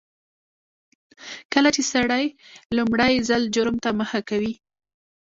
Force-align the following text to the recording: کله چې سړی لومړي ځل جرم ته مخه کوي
کله 1.53 1.69
چې 1.75 1.81
سړی 1.93 2.25
لومړي 2.77 3.13
ځل 3.29 3.41
جرم 3.55 3.75
ته 3.83 3.89
مخه 3.99 4.19
کوي 4.29 4.53